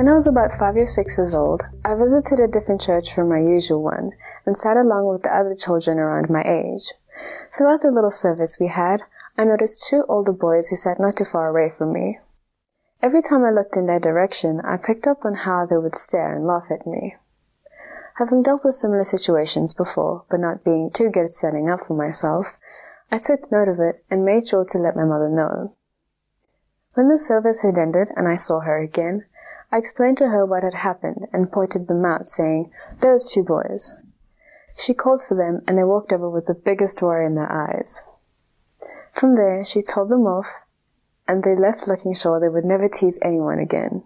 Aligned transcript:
When 0.00 0.08
I 0.08 0.14
was 0.14 0.26
about 0.26 0.52
five 0.58 0.76
or 0.76 0.86
six 0.86 1.18
years 1.18 1.34
old, 1.34 1.62
I 1.84 1.94
visited 1.94 2.40
a 2.40 2.48
different 2.48 2.80
church 2.80 3.12
from 3.12 3.28
my 3.28 3.38
usual 3.38 3.82
one 3.82 4.12
and 4.46 4.56
sat 4.56 4.78
along 4.78 5.08
with 5.08 5.24
the 5.24 5.36
other 5.36 5.54
children 5.54 5.98
around 5.98 6.30
my 6.30 6.40
age. 6.40 6.94
Throughout 7.52 7.82
the 7.82 7.90
little 7.90 8.10
service 8.10 8.56
we 8.58 8.68
had, 8.68 9.02
I 9.36 9.44
noticed 9.44 9.86
two 9.86 10.06
older 10.08 10.32
boys 10.32 10.68
who 10.68 10.76
sat 10.76 10.98
not 10.98 11.16
too 11.16 11.26
far 11.26 11.48
away 11.48 11.68
from 11.68 11.92
me. 11.92 12.18
Every 13.02 13.20
time 13.20 13.44
I 13.44 13.50
looked 13.50 13.76
in 13.76 13.84
their 13.84 14.00
direction, 14.00 14.62
I 14.64 14.78
picked 14.78 15.06
up 15.06 15.22
on 15.22 15.34
how 15.34 15.66
they 15.66 15.76
would 15.76 15.94
stare 15.94 16.34
and 16.34 16.46
laugh 16.46 16.70
at 16.70 16.86
me. 16.86 17.16
Having 18.14 18.44
dealt 18.44 18.64
with 18.64 18.76
similar 18.76 19.04
situations 19.04 19.74
before, 19.74 20.24
but 20.30 20.40
not 20.40 20.64
being 20.64 20.90
too 20.90 21.10
good 21.10 21.26
at 21.26 21.34
standing 21.34 21.68
up 21.68 21.80
for 21.86 21.94
myself, 21.94 22.56
I 23.12 23.18
took 23.18 23.52
note 23.52 23.68
of 23.68 23.78
it 23.78 24.02
and 24.10 24.24
made 24.24 24.48
sure 24.48 24.64
to 24.64 24.78
let 24.78 24.96
my 24.96 25.04
mother 25.04 25.28
know. 25.28 25.74
When 26.94 27.10
the 27.10 27.18
service 27.18 27.60
had 27.60 27.76
ended 27.76 28.08
and 28.16 28.26
I 28.26 28.36
saw 28.36 28.60
her 28.60 28.78
again, 28.78 29.26
I 29.72 29.78
explained 29.78 30.18
to 30.18 30.28
her 30.28 30.44
what 30.44 30.64
had 30.64 30.74
happened 30.74 31.26
and 31.32 31.52
pointed 31.52 31.86
them 31.86 32.04
out, 32.04 32.28
saying, 32.28 32.72
Those 33.00 33.30
two 33.30 33.44
boys. 33.44 33.94
She 34.76 34.94
called 34.94 35.22
for 35.22 35.36
them 35.36 35.62
and 35.66 35.76
they 35.76 35.84
walked 35.84 36.12
over 36.12 36.28
with 36.28 36.46
the 36.46 36.54
biggest 36.54 37.02
worry 37.02 37.26
in 37.26 37.34
their 37.34 37.50
eyes. 37.50 38.06
From 39.12 39.36
there, 39.36 39.64
she 39.64 39.82
told 39.82 40.08
them 40.08 40.26
off 40.26 40.62
and 41.28 41.44
they 41.44 41.54
left 41.54 41.86
looking 41.86 42.14
sure 42.14 42.40
they 42.40 42.48
would 42.48 42.64
never 42.64 42.88
tease 42.88 43.18
anyone 43.22 43.58
again. 43.58 44.04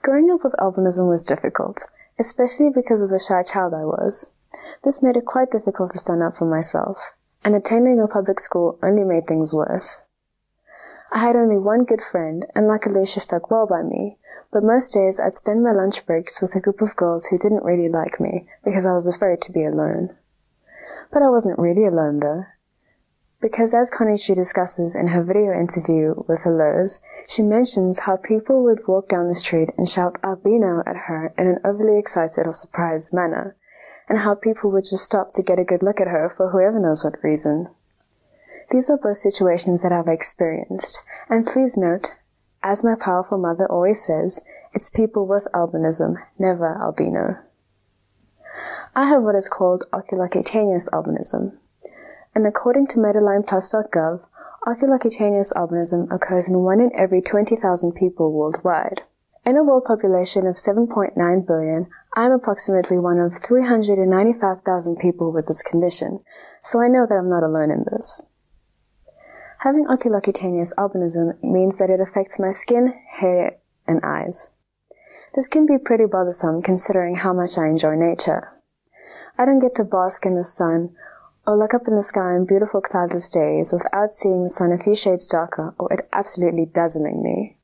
Growing 0.00 0.30
up 0.30 0.44
with 0.44 0.54
albinism 0.58 1.08
was 1.08 1.24
difficult, 1.24 1.84
especially 2.18 2.70
because 2.70 3.02
of 3.02 3.10
the 3.10 3.18
shy 3.18 3.42
child 3.42 3.74
I 3.74 3.84
was. 3.84 4.30
This 4.84 5.02
made 5.02 5.16
it 5.16 5.24
quite 5.24 5.50
difficult 5.50 5.90
to 5.92 5.98
stand 5.98 6.22
up 6.22 6.34
for 6.34 6.44
myself, 6.44 7.12
and 7.44 7.54
attending 7.54 8.00
a 8.00 8.06
public 8.06 8.38
school 8.38 8.78
only 8.82 9.04
made 9.04 9.26
things 9.26 9.52
worse. 9.52 10.03
I 11.14 11.20
had 11.20 11.36
only 11.36 11.58
one 11.58 11.84
good 11.84 12.02
friend, 12.02 12.44
and 12.56 12.66
luckily 12.66 13.06
she 13.06 13.20
stuck 13.20 13.48
well 13.48 13.68
by 13.68 13.82
me, 13.82 14.18
but 14.52 14.64
most 14.64 14.92
days 14.92 15.20
I'd 15.20 15.36
spend 15.36 15.62
my 15.62 15.70
lunch 15.70 16.04
breaks 16.06 16.42
with 16.42 16.56
a 16.56 16.60
group 16.60 16.82
of 16.82 16.96
girls 16.96 17.26
who 17.26 17.38
didn't 17.38 17.62
really 17.62 17.88
like 17.88 18.18
me 18.18 18.48
because 18.64 18.84
I 18.84 18.94
was 18.94 19.06
afraid 19.06 19.40
to 19.42 19.52
be 19.52 19.64
alone. 19.64 20.16
But 21.12 21.22
I 21.22 21.30
wasn't 21.30 21.60
really 21.60 21.86
alone 21.86 22.18
though. 22.18 22.46
Because 23.40 23.72
as 23.74 23.92
Connie 23.92 24.18
Chiu 24.18 24.34
discusses 24.34 24.96
in 24.96 25.08
her 25.08 25.22
video 25.22 25.52
interview 25.52 26.14
with 26.26 26.42
Hellos, 26.42 27.00
she 27.28 27.42
mentions 27.42 28.00
how 28.00 28.16
people 28.16 28.64
would 28.64 28.88
walk 28.88 29.08
down 29.08 29.28
the 29.28 29.36
street 29.36 29.70
and 29.78 29.88
shout 29.88 30.18
albino 30.24 30.82
at 30.84 31.06
her 31.06 31.32
in 31.38 31.46
an 31.46 31.60
overly 31.64 31.96
excited 31.96 32.44
or 32.44 32.54
surprised 32.54 33.12
manner, 33.12 33.54
and 34.08 34.18
how 34.18 34.34
people 34.34 34.68
would 34.72 34.84
just 34.84 35.04
stop 35.04 35.30
to 35.34 35.44
get 35.44 35.60
a 35.60 35.64
good 35.64 35.82
look 35.82 36.00
at 36.00 36.08
her 36.08 36.28
for 36.28 36.50
whoever 36.50 36.80
knows 36.80 37.04
what 37.04 37.22
reason. 37.22 37.68
These 38.70 38.90
are 38.90 38.98
both 38.98 39.18
situations 39.18 39.82
that 39.82 39.92
I've 39.92 40.08
experienced, 40.08 41.00
and 41.28 41.46
please 41.46 41.76
note, 41.76 42.16
as 42.62 42.82
my 42.82 42.94
powerful 42.98 43.38
mother 43.38 43.66
always 43.70 44.04
says, 44.04 44.40
it's 44.72 44.90
people 44.90 45.26
with 45.26 45.46
albinism, 45.54 46.16
never 46.38 46.80
albino. 46.82 47.38
I 48.96 49.08
have 49.08 49.22
what 49.22 49.34
is 49.34 49.48
called 49.48 49.84
oculocutaneous 49.92 50.88
albinism, 50.90 51.58
and 52.34 52.46
according 52.46 52.86
to 52.88 52.98
MedlinePlus.gov, 52.98 54.26
oculocutaneous 54.66 55.52
albinism 55.52 56.10
occurs 56.10 56.48
in 56.48 56.60
1 56.60 56.80
in 56.80 56.90
every 56.96 57.20
20,000 57.20 57.92
people 57.92 58.32
worldwide. 58.32 59.02
In 59.44 59.56
a 59.56 59.62
world 59.62 59.84
population 59.84 60.46
of 60.46 60.56
7.9 60.56 61.46
billion, 61.46 61.86
I 62.16 62.26
am 62.26 62.32
approximately 62.32 62.98
one 62.98 63.18
of 63.18 63.34
395,000 63.34 64.96
people 64.96 65.32
with 65.32 65.46
this 65.46 65.62
condition, 65.62 66.20
so 66.62 66.80
I 66.80 66.88
know 66.88 67.06
that 67.06 67.14
I'm 67.14 67.28
not 67.28 67.42
alone 67.42 67.70
in 67.70 67.84
this. 67.90 68.22
Having 69.64 69.86
oculocutaneous 69.86 70.74
albinism 70.74 71.42
means 71.42 71.78
that 71.78 71.88
it 71.88 71.98
affects 71.98 72.38
my 72.38 72.50
skin, 72.50 72.92
hair, 73.08 73.56
and 73.86 73.98
eyes. 74.04 74.50
This 75.34 75.48
can 75.48 75.64
be 75.64 75.78
pretty 75.78 76.04
bothersome 76.04 76.60
considering 76.60 77.16
how 77.16 77.32
much 77.32 77.56
I 77.56 77.68
enjoy 77.68 77.94
nature. 77.94 78.52
I 79.38 79.46
don't 79.46 79.60
get 79.60 79.74
to 79.76 79.84
bask 79.84 80.26
in 80.26 80.36
the 80.36 80.44
sun 80.44 80.94
or 81.46 81.56
look 81.56 81.72
up 81.72 81.88
in 81.88 81.96
the 81.96 82.02
sky 82.02 82.34
on 82.34 82.44
beautiful 82.44 82.82
cloudless 82.82 83.30
days 83.30 83.72
without 83.72 84.12
seeing 84.12 84.44
the 84.44 84.50
sun 84.50 84.70
a 84.70 84.76
few 84.76 84.94
shades 84.94 85.26
darker 85.26 85.74
or 85.78 85.90
it 85.94 86.10
absolutely 86.12 86.66
dazzling 86.66 87.22
me. 87.22 87.56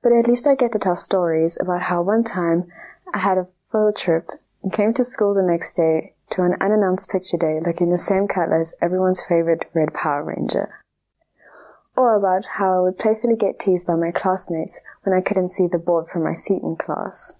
But 0.00 0.12
at 0.12 0.28
least 0.28 0.46
I 0.46 0.54
get 0.54 0.70
to 0.72 0.78
tell 0.78 0.94
stories 0.94 1.58
about 1.60 1.82
how 1.82 2.02
one 2.02 2.22
time 2.22 2.70
I 3.12 3.18
had 3.18 3.36
a 3.36 3.48
field 3.72 3.96
trip 3.96 4.28
and 4.62 4.72
came 4.72 4.94
to 4.94 5.02
school 5.02 5.34
the 5.34 5.42
next 5.42 5.72
day 5.72 6.14
to 6.30 6.42
an 6.42 6.54
unannounced 6.60 7.10
picture 7.10 7.36
day 7.36 7.58
looking 7.66 7.90
the 7.90 7.98
same 7.98 8.28
color 8.28 8.60
as 8.60 8.74
everyone's 8.80 9.24
favorite 9.26 9.68
red 9.74 9.92
Power 9.92 10.22
Ranger. 10.22 10.81
Or 11.96 12.14
about 12.16 12.46
how 12.56 12.78
I 12.78 12.80
would 12.80 12.98
playfully 12.98 13.36
get 13.36 13.58
teased 13.58 13.86
by 13.86 13.96
my 13.96 14.10
classmates 14.10 14.80
when 15.02 15.14
I 15.14 15.20
couldn't 15.20 15.50
see 15.50 15.66
the 15.66 15.78
board 15.78 16.06
from 16.06 16.24
my 16.24 16.34
seat 16.34 16.62
in 16.62 16.76
class. 16.76 17.36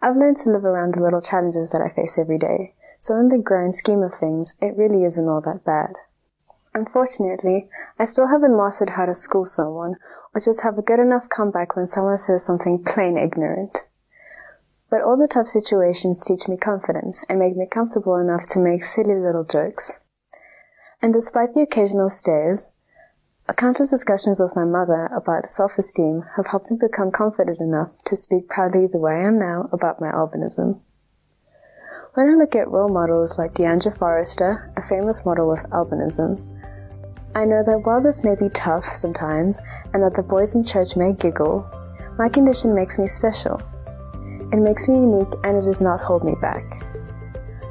I've 0.00 0.16
learned 0.16 0.36
to 0.38 0.50
live 0.50 0.64
around 0.64 0.94
the 0.94 1.02
little 1.02 1.20
challenges 1.20 1.72
that 1.72 1.82
I 1.82 1.88
face 1.88 2.18
every 2.18 2.38
day, 2.38 2.74
so 3.00 3.16
in 3.16 3.28
the 3.28 3.38
grand 3.38 3.74
scheme 3.74 4.02
of 4.02 4.14
things, 4.14 4.56
it 4.60 4.76
really 4.76 5.04
isn't 5.04 5.28
all 5.28 5.40
that 5.40 5.64
bad. 5.64 5.94
Unfortunately, 6.74 7.68
I 7.98 8.04
still 8.04 8.28
haven't 8.28 8.56
mastered 8.56 8.90
how 8.90 9.06
to 9.06 9.14
school 9.14 9.46
someone 9.46 9.96
or 10.34 10.40
just 10.40 10.62
have 10.62 10.76
a 10.76 10.82
good 10.82 11.00
enough 11.00 11.30
comeback 11.30 11.74
when 11.74 11.86
someone 11.86 12.18
says 12.18 12.44
something 12.44 12.84
plain 12.84 13.16
ignorant. 13.16 13.86
But 14.90 15.00
all 15.00 15.16
the 15.16 15.26
tough 15.26 15.46
situations 15.46 16.22
teach 16.22 16.46
me 16.46 16.58
confidence 16.58 17.24
and 17.28 17.38
make 17.38 17.56
me 17.56 17.66
comfortable 17.66 18.16
enough 18.16 18.46
to 18.48 18.60
make 18.60 18.84
silly 18.84 19.18
little 19.18 19.44
jokes. 19.44 20.02
And 21.00 21.12
despite 21.12 21.54
the 21.54 21.62
occasional 21.62 22.10
stares, 22.10 22.70
countless 23.54 23.90
discussions 23.90 24.40
with 24.40 24.56
my 24.56 24.64
mother 24.64 25.06
about 25.06 25.46
self-esteem 25.46 26.24
have 26.36 26.48
helped 26.48 26.68
me 26.70 26.78
become 26.80 27.12
confident 27.12 27.60
enough 27.60 28.02
to 28.06 28.16
speak 28.16 28.48
proudly 28.48 28.88
the 28.88 28.98
way 28.98 29.12
I 29.12 29.28
am 29.28 29.38
now 29.38 29.68
about 29.72 30.00
my 30.00 30.08
albinism. 30.08 30.80
When 32.14 32.28
I 32.28 32.34
look 32.34 32.56
at 32.56 32.68
role 32.68 32.88
models 32.88 33.38
like 33.38 33.54
Diandra 33.54 33.96
Forrester, 33.96 34.72
a 34.76 34.82
famous 34.82 35.24
model 35.24 35.48
with 35.48 35.68
albinism, 35.70 36.42
I 37.36 37.44
know 37.44 37.62
that 37.62 37.82
while 37.84 38.02
this 38.02 38.24
may 38.24 38.34
be 38.34 38.48
tough 38.48 38.86
sometimes 38.86 39.60
and 39.92 40.02
that 40.02 40.14
the 40.14 40.22
boys 40.22 40.54
in 40.54 40.64
church 40.64 40.96
may 40.96 41.12
giggle, 41.12 41.70
my 42.18 42.28
condition 42.28 42.74
makes 42.74 42.98
me 42.98 43.06
special. 43.06 43.62
It 44.50 44.58
makes 44.58 44.88
me 44.88 44.94
unique 44.94 45.34
and 45.44 45.56
it 45.56 45.64
does 45.66 45.82
not 45.82 46.00
hold 46.00 46.24
me 46.24 46.34
back. 46.40 46.64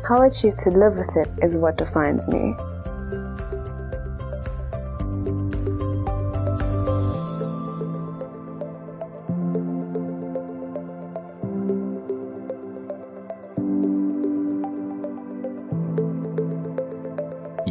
How 0.08 0.22
I 0.22 0.30
choose 0.30 0.56
to 0.64 0.70
live 0.70 0.96
with 0.96 1.18
it 1.18 1.44
is 1.44 1.58
what 1.58 1.78
defines 1.78 2.30
me. 2.30 2.56